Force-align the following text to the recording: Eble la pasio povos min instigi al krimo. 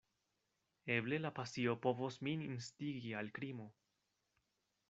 Eble 0.95 1.19
la 1.25 1.31
pasio 1.41 1.77
povos 1.85 2.19
min 2.29 2.47
instigi 2.47 3.15
al 3.23 3.33
krimo. 3.39 3.73